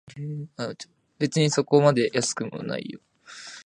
[1.19, 2.99] 別にそこまで安くもないよ